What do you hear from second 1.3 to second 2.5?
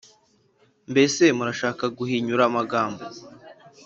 murashaka guhinyura